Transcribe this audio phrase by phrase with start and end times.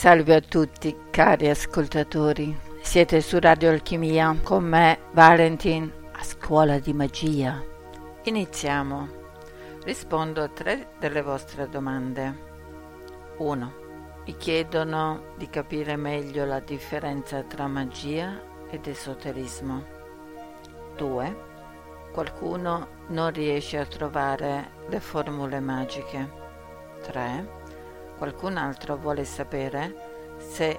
[0.00, 6.94] Salve a tutti cari ascoltatori, siete su Radio Alchimia con me Valentin a scuola di
[6.94, 7.62] magia.
[8.22, 9.08] Iniziamo.
[9.84, 12.34] Rispondo a tre delle vostre domande.
[13.36, 13.72] 1.
[14.24, 18.40] Mi chiedono di capire meglio la differenza tra magia
[18.70, 19.84] ed esoterismo.
[20.96, 21.36] 2.
[22.10, 26.32] Qualcuno non riesce a trovare le formule magiche.
[27.02, 27.59] 3
[28.20, 30.78] Qualcun altro vuole sapere se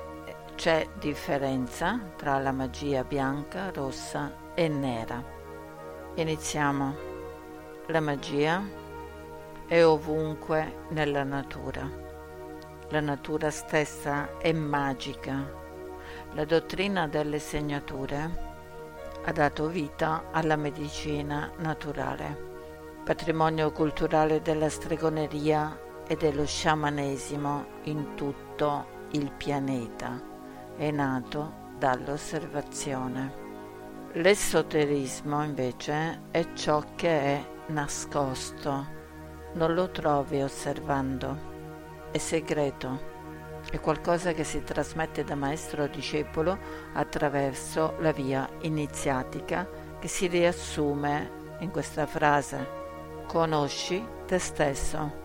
[0.54, 5.24] c'è differenza tra la magia bianca, rossa e nera.
[6.14, 6.96] Iniziamo.
[7.88, 8.64] La magia
[9.66, 11.90] è ovunque nella natura.
[12.90, 15.52] La natura stessa è magica.
[16.34, 18.50] La dottrina delle segnature
[19.26, 22.38] ha dato vita alla medicina naturale,
[23.04, 30.22] patrimonio culturale della stregoneria e dello sciamanesimo in tutto il pianeta.
[30.76, 33.40] È nato dall'osservazione.
[34.14, 39.00] L'esoterismo invece è ciò che è nascosto,
[39.54, 43.10] non lo trovi osservando, è segreto,
[43.72, 46.58] è qualcosa che si trasmette da maestro a discepolo
[46.94, 49.68] attraverso la via iniziatica
[50.00, 52.68] che si riassume in questa frase,
[53.28, 55.21] conosci te stesso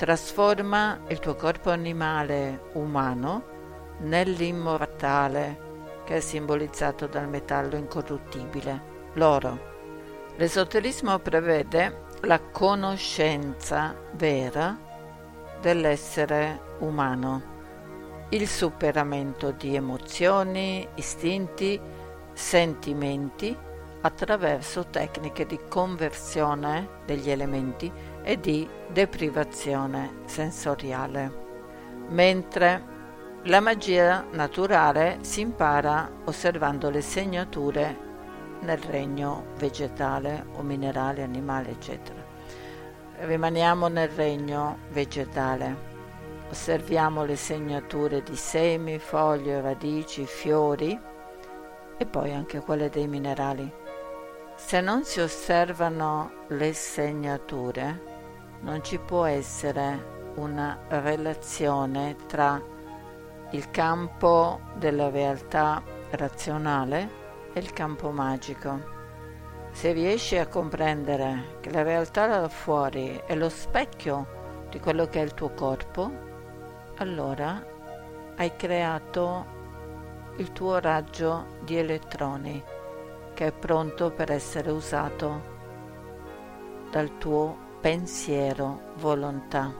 [0.00, 9.58] trasforma il tuo corpo animale umano nell'immortale che è simbolizzato dal metallo incorruttibile, l'oro.
[10.36, 14.74] L'esoterismo prevede la conoscenza vera
[15.60, 17.42] dell'essere umano,
[18.30, 21.78] il superamento di emozioni, istinti,
[22.32, 23.54] sentimenti
[24.00, 31.32] attraverso tecniche di conversione degli elementi e di deprivazione sensoriale,
[32.08, 32.82] mentre
[33.44, 38.08] la magia naturale si impara osservando le segnature
[38.60, 42.22] nel regno vegetale o minerale, animale, eccetera.
[43.20, 45.88] Rimaniamo nel regno vegetale.
[46.50, 50.98] Osserviamo le segnature di semi, foglie, radici, fiori
[51.96, 53.72] e poi anche quelle dei minerali.
[54.56, 58.09] Se non si osservano le segnature,
[58.60, 62.62] non ci può essere una relazione tra
[63.50, 67.10] il campo della realtà razionale
[67.52, 68.98] e il campo magico.
[69.72, 75.20] Se riesci a comprendere che la realtà là fuori è lo specchio di quello che
[75.20, 76.10] è il tuo corpo,
[76.96, 77.64] allora
[78.36, 79.58] hai creato
[80.36, 82.62] il tuo raggio di elettroni
[83.34, 85.58] che è pronto per essere usato
[86.90, 89.72] dal tuo pensiero, volontà,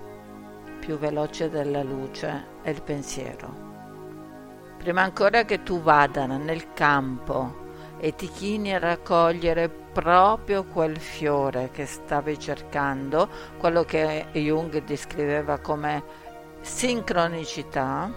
[0.81, 3.69] più veloce della luce è il pensiero.
[4.79, 7.69] Prima ancora che tu vada nel campo
[7.99, 13.29] e ti chini a raccogliere proprio quel fiore che stavi cercando,
[13.59, 16.03] quello che Jung descriveva come
[16.63, 18.11] sincronicità,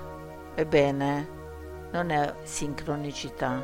[0.56, 1.42] ebbene,
[1.92, 3.62] non è sincronicità,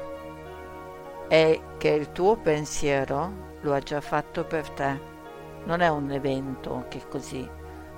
[1.30, 5.18] è che il tuo pensiero lo ha già fatto per te
[5.66, 7.48] non è un evento che così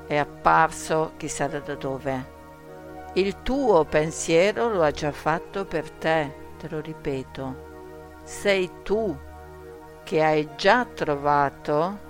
[0.07, 2.39] è apparso chissà da dove.
[3.13, 7.69] Il tuo pensiero lo ha già fatto per te, te lo ripeto.
[8.23, 9.17] Sei tu
[10.03, 12.09] che hai già trovato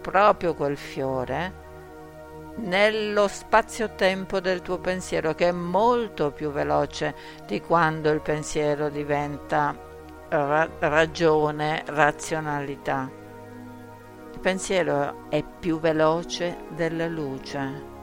[0.00, 1.64] proprio quel fiore
[2.56, 7.14] nello spazio-tempo del tuo pensiero che è molto più veloce
[7.46, 9.76] di quando il pensiero diventa
[10.28, 13.24] ra- ragione, razionalità
[14.38, 17.94] pensiero è più veloce della luce.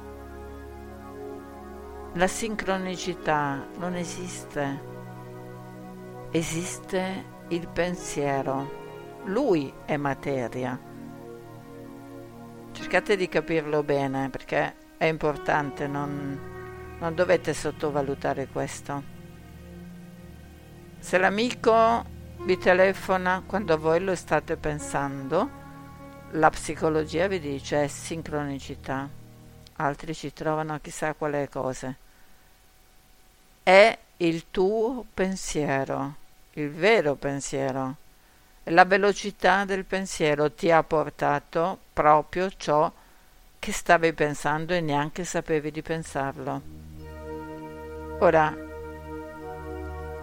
[2.13, 4.83] La sincronicità non esiste,
[6.31, 8.81] esiste il pensiero.
[9.25, 10.79] Lui è materia.
[12.71, 16.39] Cercate di capirlo bene perché è importante, non,
[16.99, 19.03] non dovete sottovalutare questo.
[20.99, 22.03] Se l'amico
[22.45, 25.62] vi telefona quando voi lo state pensando,
[26.35, 29.07] la psicologia vi dice sincronicità,
[29.75, 31.95] altri ci trovano chissà quale cose.
[33.61, 36.15] È il tuo pensiero,
[36.53, 37.95] il vero pensiero.
[38.67, 42.91] La velocità del pensiero ti ha portato proprio ciò
[43.59, 46.61] che stavi pensando e neanche sapevi di pensarlo.
[48.19, 48.55] Ora,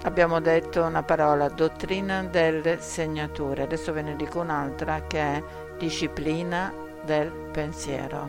[0.02, 5.42] abbiamo detto una parola, dottrina delle segnature, adesso ve ne dico un'altra che è
[5.80, 6.70] disciplina
[7.04, 8.28] del pensiero.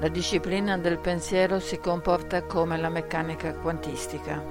[0.00, 4.42] La disciplina del pensiero si comporta come la meccanica quantistica,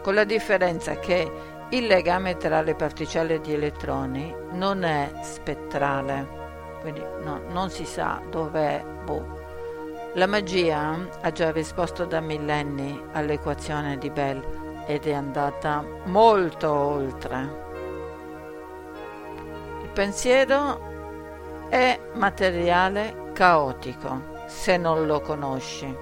[0.00, 1.30] con la differenza che
[1.68, 6.26] il legame tra le particelle di elettroni non è spettrale,
[6.80, 8.82] quindi no, non si sa dov'è.
[9.04, 9.38] Boh.
[10.14, 14.42] La magia ha già risposto da millenni all'equazione di Bell
[14.86, 17.69] ed è andata molto oltre.
[19.92, 25.92] Pensiero è materiale caotico se non lo conosci.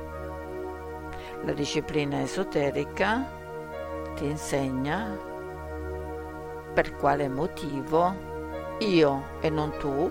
[1.44, 3.26] La disciplina esoterica
[4.14, 5.17] ti insegna
[6.75, 8.14] per quale motivo
[8.81, 10.11] io e non tu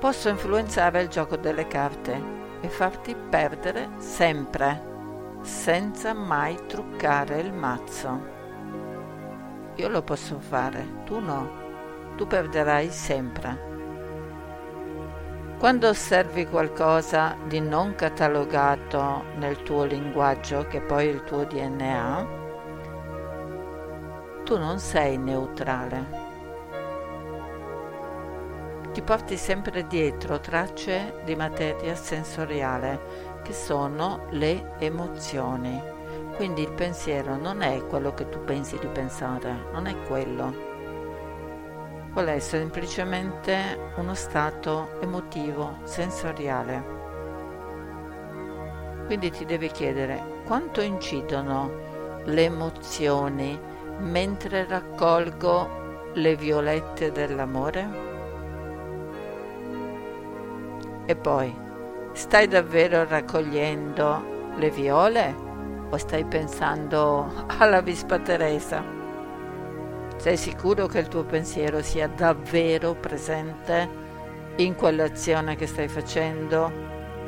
[0.00, 8.36] posso influenzare il gioco delle carte e farti perdere sempre, senza mai truccare il mazzo.
[9.74, 11.57] Io lo posso fare, tu no
[12.18, 13.66] tu perderai sempre.
[15.56, 22.26] Quando osservi qualcosa di non catalogato nel tuo linguaggio, che è poi il tuo DNA,
[24.42, 26.26] tu non sei neutrale.
[28.92, 35.80] Ti porti sempre dietro tracce di materia sensoriale, che sono le emozioni.
[36.34, 40.67] Quindi il pensiero non è quello che tu pensi di pensare, non è quello
[42.12, 46.96] vuole essere semplicemente uno stato emotivo, sensoriale.
[49.06, 51.70] Quindi ti devi chiedere quanto incidono
[52.24, 53.58] le emozioni
[54.00, 58.06] mentre raccolgo le violette dell'amore?
[61.06, 61.54] E poi,
[62.12, 65.34] stai davvero raccogliendo le viole
[65.88, 68.97] o stai pensando alla Vispa Teresa?
[70.18, 73.88] Sei sicuro che il tuo pensiero sia davvero presente
[74.56, 76.70] in quell'azione che stai facendo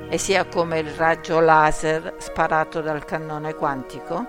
[0.08, 4.26] e sia come il raggio laser sparato dal cannone quantico?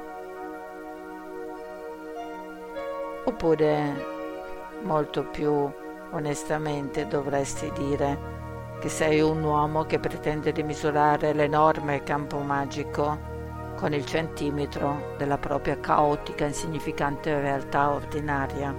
[3.26, 4.06] Oppure,
[4.84, 5.70] molto più
[6.12, 8.20] onestamente, dovresti dire
[8.80, 13.31] che sei un uomo che pretende di misurare l'enorme campo magico
[13.82, 18.76] con il centimetro della propria caotica, insignificante realtà ordinaria.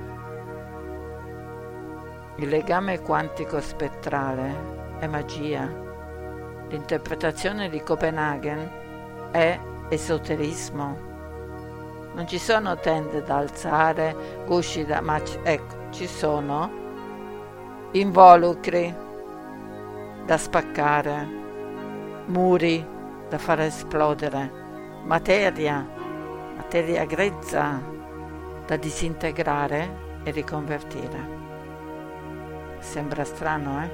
[2.37, 5.69] Il legame quantico spettrale è magia.
[6.69, 8.71] L'interpretazione di Copenaghen
[9.33, 9.59] è
[9.89, 10.97] esoterismo.
[12.15, 15.01] Non ci sono tende da alzare, gusci da...
[15.01, 16.71] ma c- ecco, ci sono
[17.91, 18.95] involucri
[20.25, 21.29] da spaccare,
[22.27, 22.87] muri
[23.29, 24.62] da far esplodere
[25.05, 25.87] materia,
[26.57, 27.81] materia grezza
[28.67, 31.41] da disintegrare e riconvertire.
[32.79, 33.91] Sembra strano, eh?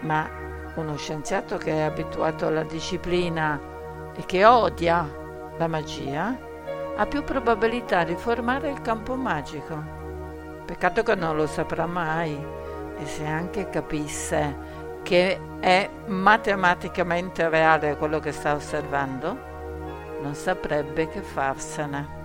[0.00, 0.28] Ma
[0.74, 3.60] uno scienziato che è abituato alla disciplina
[4.14, 5.06] e che odia
[5.58, 6.36] la magia
[6.96, 10.00] ha più probabilità di formare il campo magico.
[10.64, 12.32] Peccato che non lo saprà mai
[12.98, 19.51] e se anche capisse che è matematicamente reale quello che sta osservando,
[20.22, 22.20] non saprebbe che farsene.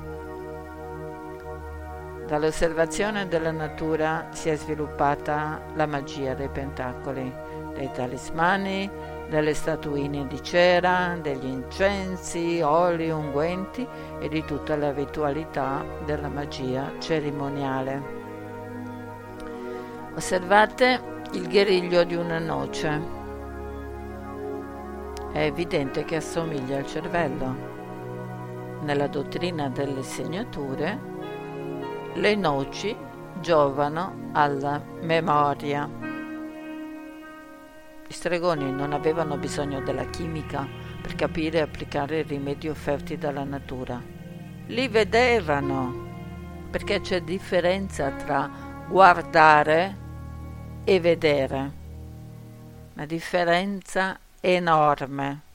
[2.27, 7.33] Dall'osservazione della natura si è sviluppata la magia dei pentacoli,
[7.73, 8.89] dei talismani,
[9.29, 13.87] delle statuine di cera, degli incensi, oli, unguenti
[14.19, 18.15] e di tutta la ritualità della magia cerimoniale.
[20.15, 23.15] Osservate il guerriglio di una noce.
[25.31, 27.66] È evidente che assomiglia al cervello
[28.87, 30.97] nella dottrina delle segnature,
[32.13, 32.95] le noci
[33.41, 35.89] giovano alla memoria.
[38.07, 40.65] Gli stregoni non avevano bisogno della chimica
[41.01, 44.01] per capire e applicare i rimedi offerti dalla natura.
[44.67, 46.05] Li vedevano,
[46.71, 48.49] perché c'è differenza tra
[48.87, 49.97] guardare
[50.85, 51.71] e vedere.
[52.93, 55.46] Una differenza enorme.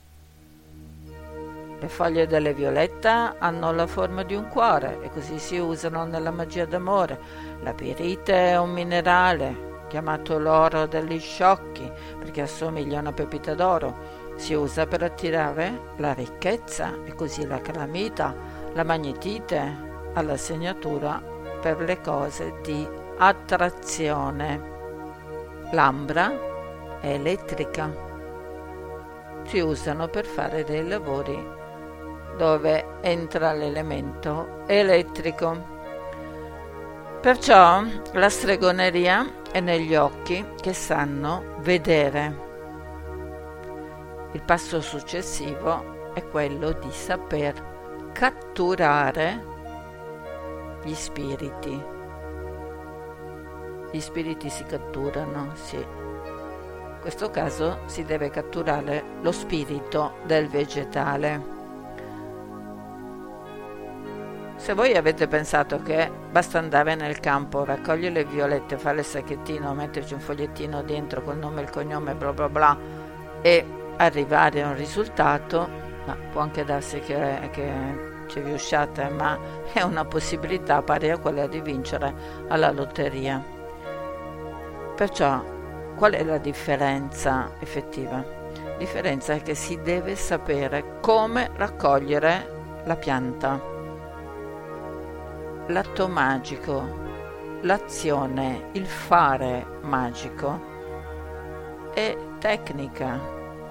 [1.83, 6.31] Le foglie delle violetta hanno la forma di un cuore e così si usano nella
[6.31, 7.19] magia d'amore.
[7.63, 13.97] La pirite è un minerale chiamato l'oro degli sciocchi perché assomiglia a una pepita d'oro.
[14.37, 18.33] Si usa per attirare la ricchezza e così la calamita,
[18.75, 19.77] la magnetite
[20.15, 21.21] ha la segnatura
[21.61, 24.71] per le cose di attrazione.
[25.73, 26.31] L'ambra
[27.01, 27.91] è elettrica.
[29.47, 31.61] Si usano per fare dei lavori
[32.37, 35.71] dove entra l'elemento elettrico.
[37.21, 42.51] Perciò la stregoneria è negli occhi che sanno vedere.
[44.33, 49.45] Il passo successivo è quello di saper catturare
[50.83, 51.83] gli spiriti.
[53.91, 55.77] Gli spiriti si catturano, sì.
[55.77, 61.62] In questo caso si deve catturare lo spirito del vegetale.
[64.63, 69.75] Se voi avete pensato che basta andare nel campo, raccogliere le violette, fare il sacchettino,
[69.75, 72.79] metterci un fogliettino dentro col nome e il cognome, bla bla bla,
[73.43, 73.67] e
[73.97, 75.69] arrivare a un risultato,
[76.07, 77.73] ma può anche darsi che, che
[78.29, 79.37] ci riusciate, ma
[79.73, 82.15] è una possibilità pari a quella di vincere
[82.47, 83.45] alla lotteria.
[84.95, 85.45] Perciò,
[85.97, 88.25] qual è la differenza effettiva?
[88.55, 93.72] La differenza è che si deve sapere come raccogliere la pianta
[95.69, 97.01] l'atto magico,
[97.63, 100.71] l'azione, il fare magico
[101.95, 103.21] è tecnica.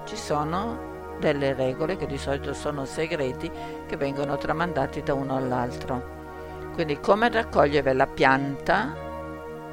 [0.04, 3.50] Ci sono delle regole che di solito sono segreti
[3.86, 6.20] che vengono tramandati da uno all'altro.
[6.72, 8.94] Quindi come raccogliere la pianta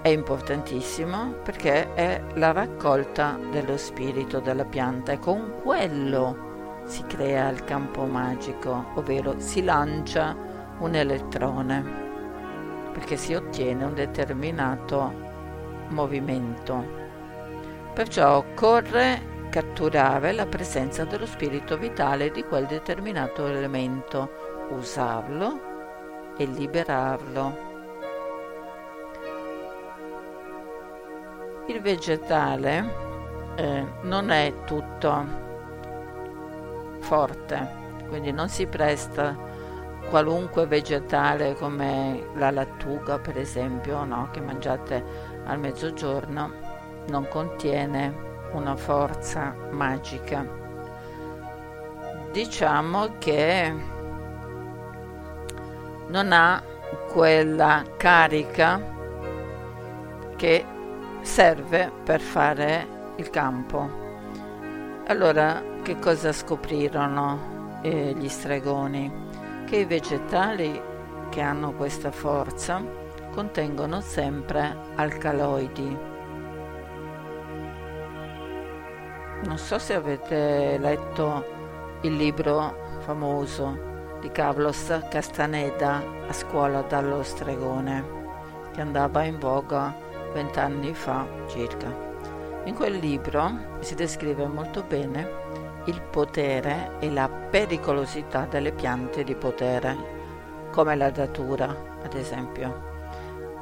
[0.01, 7.49] è importantissimo perché è la raccolta dello spirito della pianta e con quello si crea
[7.49, 10.35] il campo magico, ovvero si lancia
[10.79, 12.08] un elettrone
[12.99, 15.13] perché si ottiene un determinato
[15.87, 16.85] movimento.
[17.93, 27.67] Perciò occorre catturare la presenza dello spirito vitale di quel determinato elemento, usarlo e liberarlo.
[31.67, 35.25] Il vegetale eh, non è tutto
[36.99, 37.69] forte,
[38.09, 39.48] quindi non si presta
[40.09, 44.29] qualunque vegetale come la lattuga per esempio no?
[44.31, 45.03] che mangiate
[45.45, 46.51] al mezzogiorno
[47.07, 50.45] non contiene una forza magica
[52.31, 53.73] diciamo che
[56.07, 56.61] non ha
[57.11, 58.81] quella carica
[60.35, 60.65] che
[61.21, 64.07] serve per fare il campo
[65.05, 69.28] allora che cosa scoprirono eh, gli stregoni
[69.69, 70.81] che i vegetali
[71.29, 72.83] che hanno questa forza
[73.31, 75.97] contengono sempre alcaloidi.
[79.43, 81.45] Non so se avete letto
[82.01, 88.03] il libro famoso di Carlos Castaneda a scuola dallo stregone,
[88.73, 89.95] che andava in voga
[90.33, 91.95] vent'anni fa circa.
[92.63, 99.35] In quel libro si descrive molto bene il potere e la pericolosità delle piante di
[99.35, 100.17] potere,
[100.71, 102.87] come la datura, ad esempio,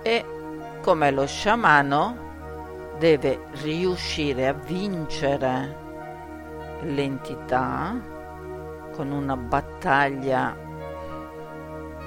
[0.02, 0.26] e
[0.82, 2.26] come lo sciamano
[2.98, 5.86] deve riuscire a vincere
[6.82, 7.96] l'entità
[8.94, 10.56] con una battaglia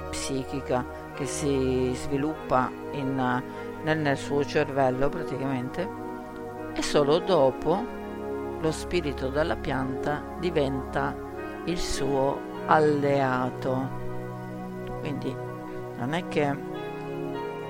[0.09, 3.41] psichica che si sviluppa in,
[3.83, 5.87] nel, nel suo cervello praticamente
[6.73, 7.99] e solo dopo
[8.61, 11.15] lo spirito della pianta diventa
[11.65, 13.99] il suo alleato.
[14.99, 15.35] Quindi
[15.97, 16.55] non è che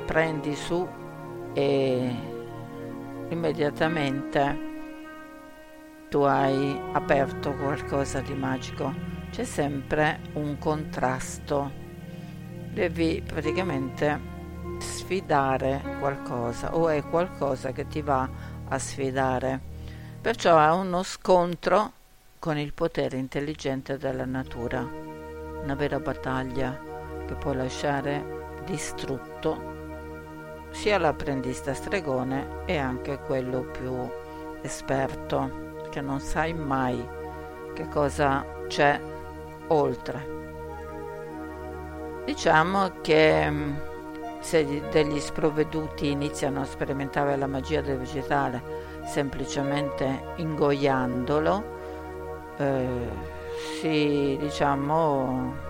[0.06, 0.88] prendi su
[1.54, 2.16] e
[3.30, 4.70] immediatamente
[6.10, 8.94] tu hai aperto qualcosa di magico.
[9.32, 11.72] C'è sempre un contrasto.
[12.74, 14.20] Devi praticamente
[14.80, 18.30] sfidare qualcosa o è qualcosa che ti va
[18.68, 19.71] a sfidare.
[20.22, 21.94] Perciò ha uno scontro
[22.38, 24.88] con il potere intelligente della natura,
[25.64, 26.80] una vera battaglia
[27.26, 29.70] che può lasciare distrutto
[30.70, 34.08] sia l'apprendista stregone e anche quello più
[34.62, 37.04] esperto, che non sai mai
[37.74, 39.02] che cosa c'è
[39.70, 40.40] oltre.
[42.26, 43.76] Diciamo che mm,
[44.40, 51.64] se degli sprovveduti iniziano a sperimentare la magia del vegetale semplicemente ingoiandolo
[52.58, 53.10] eh,
[53.80, 55.70] si diciamo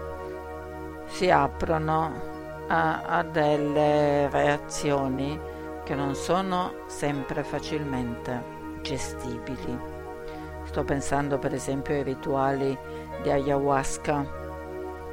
[1.08, 2.30] si aprono
[2.68, 5.40] a, a delle reazioni
[5.84, 9.78] che non sono sempre facilmente gestibili.
[10.64, 12.78] Sto pensando per esempio ai rituali
[13.24, 14.40] di ayahuasca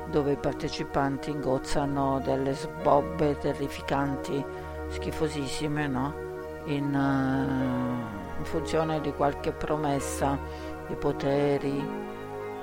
[0.09, 4.43] dove i partecipanti ingozzano delle sbobbe terrificanti,
[4.89, 6.28] schifosissime, no?
[6.69, 10.39] In, uh, in funzione di qualche promessa
[10.87, 12.07] di poteri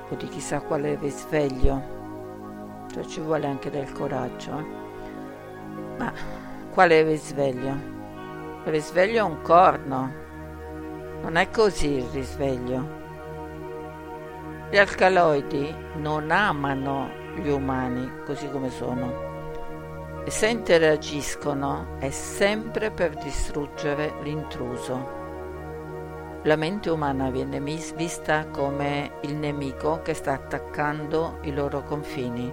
[0.09, 1.93] o di chissà quale risveglio.
[2.91, 4.57] Cioè ci vuole anche del coraggio.
[4.57, 4.65] Eh?
[5.97, 6.13] Ma
[6.71, 7.93] quale risveglio?
[8.65, 10.23] Il risveglio è un corno.
[11.21, 13.03] Non è così il risveglio.
[14.69, 19.34] Gli alcaloidi non amano gli umani così come sono
[20.25, 25.23] e se interagiscono è sempre per distruggere l'intruso.
[26.45, 32.51] La mente umana viene vista come il nemico che sta attaccando i loro confini.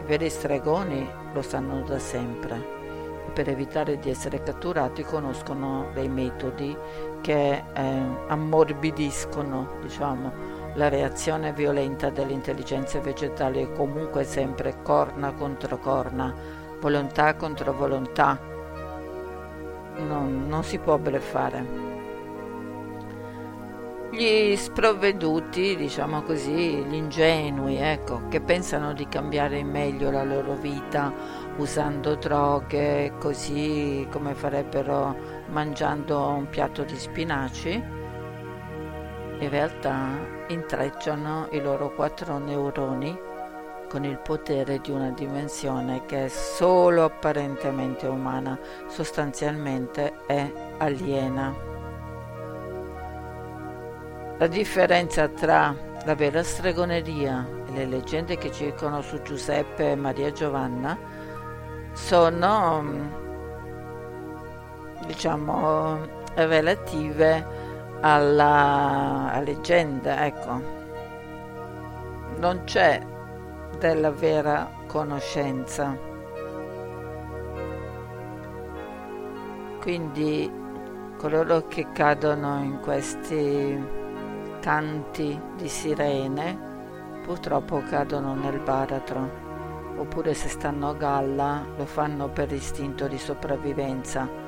[0.00, 2.56] I veri stregoni lo sanno da sempre
[3.26, 6.76] e per evitare di essere catturati conoscono dei metodi
[7.22, 15.78] che eh, ammorbidiscono, diciamo, la reazione violenta delle intelligenze vegetali è comunque sempre corna contro
[15.78, 16.34] corna,
[16.80, 18.38] volontà contro volontà.
[19.96, 21.92] Non, non si può bleffare.
[24.10, 30.54] Gli sprovveduti, diciamo così, gli ingenui, ecco, che pensano di cambiare in meglio la loro
[30.54, 31.12] vita
[31.56, 35.16] usando droghe, così come farebbero
[35.48, 37.93] mangiando un piatto di spinaci,
[39.38, 43.32] in realtà intrecciano i loro quattro neuroni
[43.88, 51.54] con il potere di una dimensione che è solo apparentemente umana, sostanzialmente è aliena.
[54.38, 55.74] La differenza tra
[56.04, 60.98] la vera stregoneria e le leggende che circolano su Giuseppe e Maria Giovanna
[61.92, 62.84] sono,
[65.06, 67.63] diciamo, relative
[68.06, 70.60] alla leggenda, ecco.
[72.36, 73.00] Non c'è
[73.78, 75.96] della vera conoscenza.
[79.80, 80.52] Quindi
[81.16, 84.02] coloro che cadono in questi
[84.60, 86.72] canti di sirene
[87.22, 89.42] purtroppo cadono nel baratro
[89.96, 94.43] oppure se stanno a galla lo fanno per istinto di sopravvivenza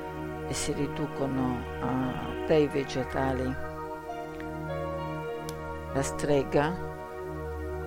[0.47, 3.55] e si riducono a dei vegetali.
[5.93, 6.75] La strega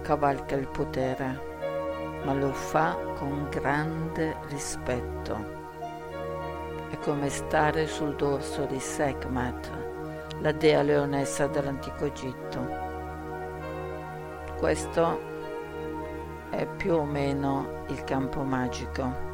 [0.02, 1.40] cavalca il potere,
[2.24, 5.58] ma lo fa con grande rispetto.
[6.90, 9.70] È come stare sul dorso di Sekhmet,
[10.40, 12.88] la dea leonessa dell'antico Egitto.
[14.58, 15.20] Questo
[16.50, 19.28] è più o meno il campo magico.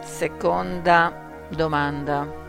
[0.00, 2.42] Seconda domanda.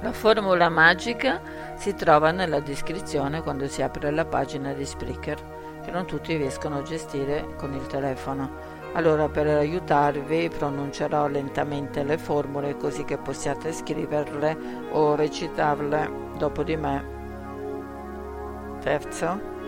[0.00, 1.40] La formula magica
[1.76, 6.78] si trova nella descrizione quando si apre la pagina di Spreaker, che non tutti riescono
[6.78, 8.78] a gestire con il telefono.
[8.94, 14.56] Allora per aiutarvi pronuncerò lentamente le formule così che possiate scriverle
[14.92, 17.18] o recitarle dopo di me.
[18.80, 19.59] Terzo.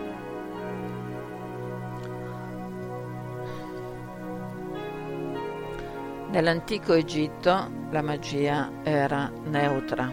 [6.33, 10.11] Nell'antico Egitto la magia era neutra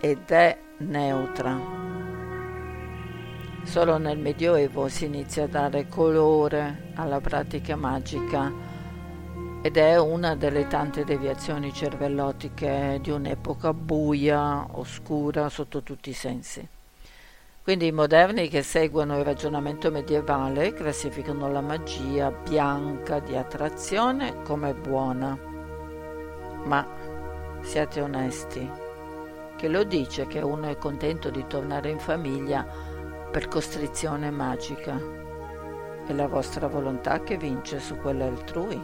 [0.00, 1.58] ed è neutra.
[3.64, 8.52] Solo nel Medioevo si inizia a dare colore alla pratica magica
[9.60, 16.68] ed è una delle tante deviazioni cervellotiche di un'epoca buia, oscura sotto tutti i sensi.
[17.64, 24.74] Quindi i moderni che seguono il ragionamento medievale classificano la magia bianca di attrazione come
[24.74, 25.34] buona.
[26.64, 26.86] Ma
[27.62, 28.70] siate onesti,
[29.56, 32.66] che lo dice che uno è contento di tornare in famiglia
[33.30, 35.00] per costrizione magica.
[36.06, 38.78] È la vostra volontà che vince su quella altrui.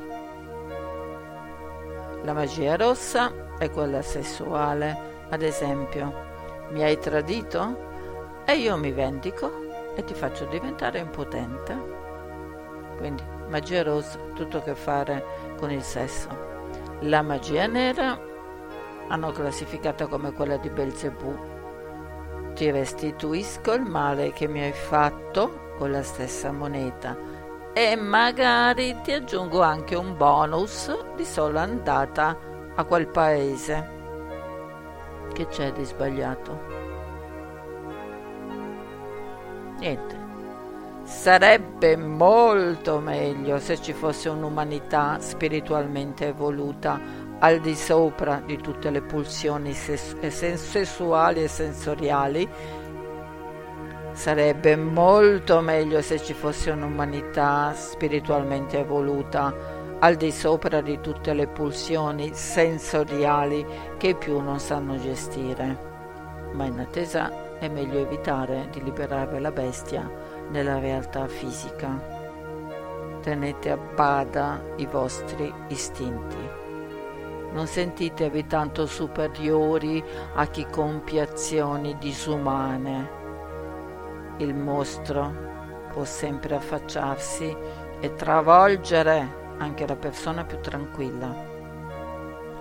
[2.23, 6.29] La magia rossa è quella sessuale, ad esempio,
[6.71, 7.89] mi hai tradito?
[8.51, 11.73] E io mi vendico e ti faccio diventare impotente.
[12.97, 16.29] Quindi magia rossa, tutto a che fare con il sesso.
[17.03, 18.21] La magia nera
[19.07, 21.33] hanno classificata come quella di Belzebù.
[22.55, 27.17] Ti restituisco il male che mi hai fatto con la stessa moneta
[27.73, 32.37] e magari ti aggiungo anche un bonus di sola andata
[32.75, 33.99] a quel paese.
[35.33, 36.70] Che c'è di sbagliato?
[39.81, 40.19] Niente.
[41.05, 47.01] Sarebbe molto meglio se ci fosse un'umanità spiritualmente evoluta
[47.39, 52.49] al di sopra di tutte le pulsioni sessuali e sensoriali.
[54.13, 61.47] Sarebbe molto meglio se ci fosse un'umanità spiritualmente evoluta al di sopra di tutte le
[61.47, 63.67] pulsioni sensoriali
[63.97, 65.89] che più non sanno gestire.
[66.53, 70.11] Ma in attesa è meglio evitare di liberare la bestia
[70.49, 72.19] nella realtà fisica.
[73.21, 76.59] Tenete a bada i vostri istinti.
[77.53, 80.03] Non sentitevi tanto superiori
[80.35, 83.19] a chi compie azioni disumane.
[84.39, 85.31] il mostro
[85.93, 87.55] può sempre affacciarsi
[88.01, 91.50] e travolgere anche la persona più tranquilla.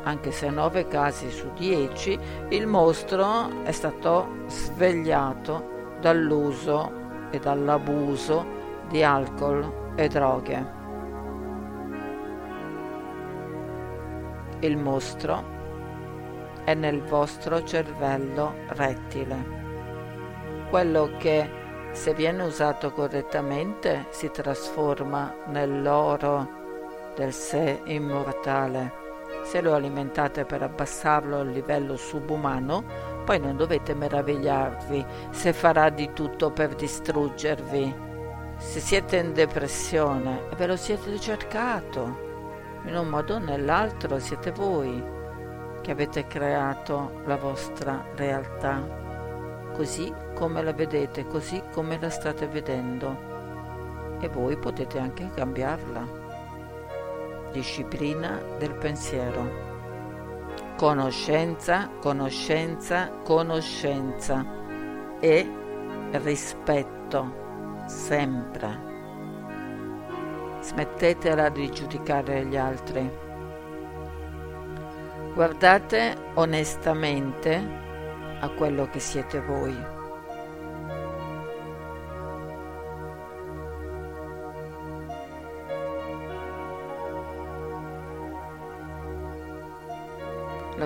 [0.09, 2.19] Anche se 9 casi su 10
[2.49, 8.43] il mostro è stato svegliato dall'uso e dall'abuso
[8.89, 10.65] di alcol e droghe.
[14.61, 15.43] Il mostro
[16.63, 19.37] è nel vostro cervello rettile.
[20.71, 21.47] Quello che
[21.91, 26.49] se viene usato correttamente si trasforma nell'oro
[27.15, 28.98] del sé immortale.
[29.43, 32.83] Se lo alimentate per abbassarlo al livello subumano,
[33.25, 38.07] poi non dovete meravigliarvi se farà di tutto per distruggervi.
[38.57, 42.27] Se siete in depressione, ve lo siete cercato.
[42.85, 45.03] In un modo o nell'altro siete voi
[45.81, 48.85] che avete creato la vostra realtà,
[49.73, 54.17] così come la vedete, così come la state vedendo.
[54.19, 56.18] E voi potete anche cambiarla
[57.51, 59.67] disciplina del pensiero.
[60.77, 64.45] Conoscenza, conoscenza, conoscenza
[65.19, 65.49] e
[66.11, 68.87] rispetto, sempre.
[70.61, 73.09] Smettetela di giudicare gli altri.
[75.33, 77.87] Guardate onestamente
[78.39, 79.98] a quello che siete voi.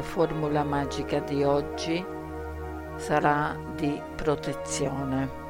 [0.04, 2.06] Formula magica di oggi
[2.98, 5.42] sarà di protezione.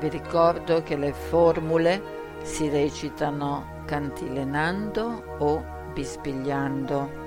[0.00, 2.02] Vi ricordo che le formule
[2.42, 7.22] si recitano cantilenando o bisbigliando.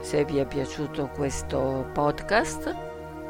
[0.00, 2.74] Se vi è piaciuto questo podcast,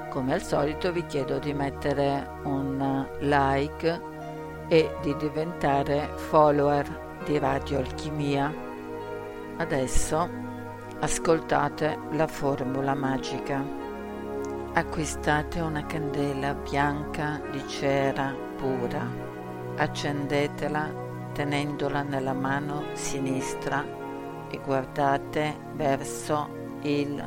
[0.09, 4.01] come al solito vi chiedo di mettere un like
[4.69, 8.53] e di diventare follower di Radio Alchimia.
[9.57, 10.50] Adesso
[11.03, 13.65] Ascoltate la formula magica.
[14.75, 19.09] Acquistate una candela bianca di cera pura.
[19.77, 20.93] Accendetela
[21.33, 23.83] tenendola nella mano sinistra
[24.51, 27.27] e guardate verso il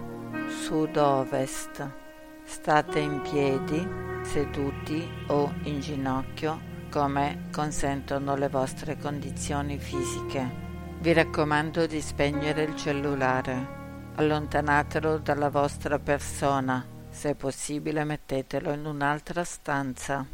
[0.50, 1.90] sud-ovest.
[2.44, 3.88] State in piedi,
[4.22, 6.60] seduti o in ginocchio
[6.92, 10.63] come consentono le vostre condizioni fisiche.
[11.04, 13.68] Vi raccomando di spegnere il cellulare.
[14.16, 16.82] Allontanatelo dalla vostra persona.
[17.10, 20.26] Se possibile mettetelo in un'altra stanza.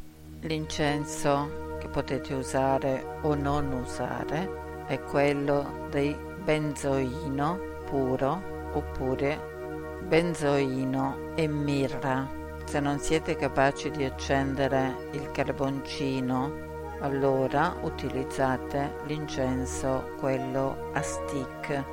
[0.41, 11.47] L'incenso che potete usare o non usare è quello di benzoino puro oppure benzoino e
[11.47, 12.29] mirra.
[12.65, 16.68] Se non siete capaci di accendere il carboncino
[17.02, 21.84] allora utilizzate l'incenso quello a stick,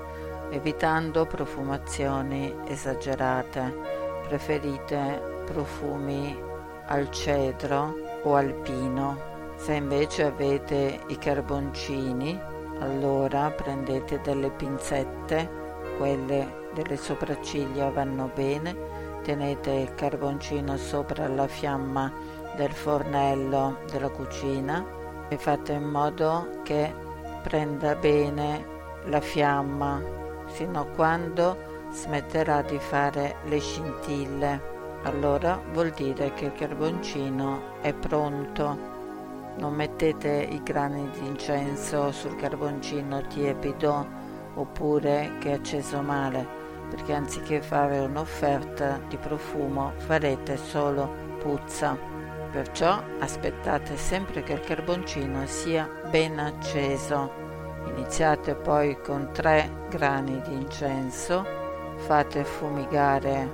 [0.51, 3.95] evitando profumazioni esagerate.
[4.29, 6.37] Preferite profumi
[6.87, 9.35] al cedro o al pino.
[9.57, 12.39] Se invece avete i carboncini,
[12.81, 15.49] allora prendete delle pinzette,
[15.97, 18.77] quelle delle sopracciglia vanno bene,
[19.23, 22.13] tenete il carboncino sopra la fiamma
[22.57, 24.96] del fornello della cucina
[25.29, 26.93] e fate in modo che
[27.43, 28.65] prenda bene
[29.07, 30.03] la fiamma
[30.47, 31.57] fino a quando
[31.91, 34.75] smetterà di fare le scintille.
[35.03, 38.95] Allora vuol dire che il carboncino è pronto.
[39.59, 44.07] Non mettete i grani di incenso sul carboncino tiepido
[44.55, 46.47] oppure che è acceso male,
[46.91, 51.09] perché anziché fare un'offerta di profumo farete solo
[51.39, 52.16] puzza.
[52.57, 57.31] Perciò aspettate sempre che il carboncino sia ben acceso.
[57.89, 61.45] Iniziate poi con 3 grani di incenso,
[61.97, 63.47] fate fumigare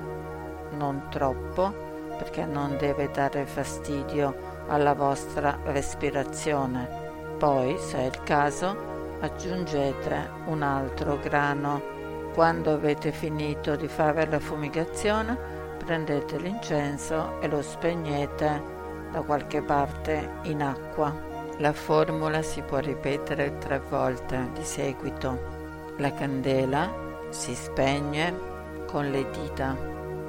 [0.77, 1.75] non troppo
[2.17, 4.37] perché non deve dare fastidio
[4.69, 6.89] alla vostra respirazione.
[7.39, 11.83] Poi, se è il caso, aggiungete un altro grano.
[12.35, 15.37] Quando avete finito di fare la fumigazione,
[15.85, 18.79] prendete l'incenso e lo spegnete
[19.13, 21.15] da qualche parte in acqua.
[21.59, 25.95] La formula si può ripetere tre volte di seguito.
[25.99, 26.91] La candela
[27.29, 28.35] si spegne
[28.87, 29.77] con le dita.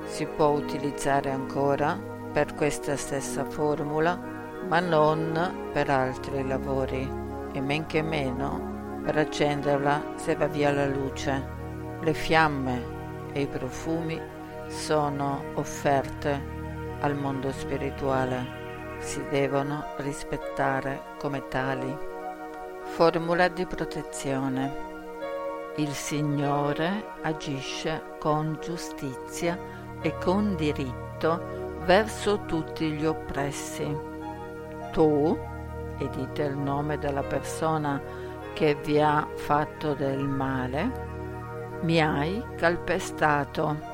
[0.06, 1.98] Si può utilizzare ancora
[2.32, 4.20] per questa stessa formula,
[4.68, 7.10] ma non per altri lavori
[7.54, 11.52] e men che meno per accenderla se va via la luce.
[12.02, 14.20] Le fiamme e i profumi
[14.68, 16.52] sono offerte
[17.00, 18.63] al mondo spirituale
[19.04, 21.96] si devono rispettare come tali.
[22.84, 24.92] Formula di protezione.
[25.76, 29.60] Il Signore agisce con giustizia
[30.02, 33.86] e con diritto verso tutti gli oppressi.
[34.92, 35.38] Tu,
[35.98, 38.02] e dite il nome della persona
[38.54, 43.93] che vi ha fatto del male, mi hai calpestato.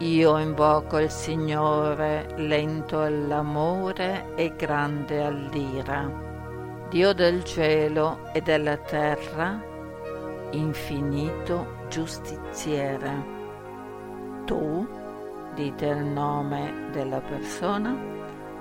[0.00, 6.06] Io invoco il Signore lento all'amore e grande all'ira,
[6.90, 9.58] Dio del cielo e della terra,
[10.50, 13.24] infinito giustiziere.
[14.44, 14.86] Tu,
[15.54, 17.96] dite il nome della persona,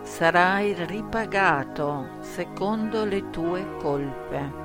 [0.04, 4.64] sarai ripagato secondo le tue colpe.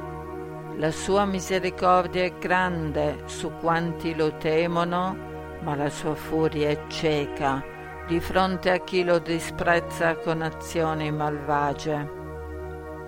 [0.76, 5.30] La sua misericordia è grande su quanti lo temono,
[5.62, 7.62] ma la sua furia è cieca
[8.07, 12.18] di fronte a chi lo disprezza con azioni malvagie.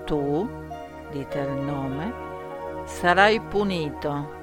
[0.04, 0.48] Tu,
[1.10, 2.12] dite il nome,
[2.84, 4.40] sarai punito,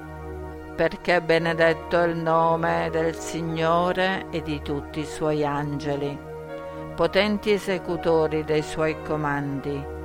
[0.76, 6.18] perché benedetto è il nome del Signore e di tutti i suoi angeli,
[6.94, 9.98] potenti esecutori dei suoi comandi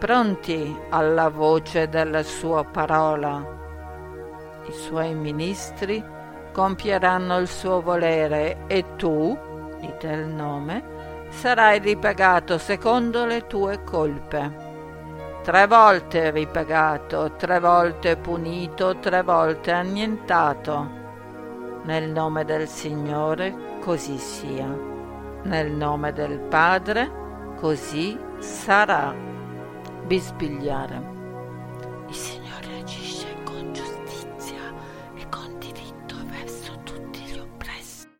[0.00, 3.58] pronti alla voce della sua parola.
[4.66, 6.02] I suoi ministri
[6.60, 9.34] compieranno il suo volere e tu,
[9.80, 10.84] dite il nome,
[11.30, 14.68] sarai ripagato secondo le tue colpe.
[15.42, 20.90] Tre volte ripagato, tre volte punito, tre volte annientato.
[21.84, 24.68] Nel nome del Signore così sia.
[25.44, 27.10] Nel nome del Padre
[27.58, 29.14] così sarà
[30.04, 31.08] bisbigliare.